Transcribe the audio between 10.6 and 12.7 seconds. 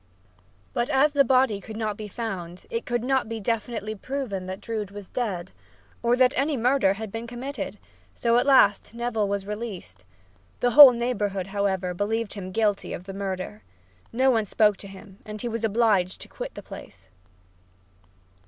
whole neighborhood, however, believed him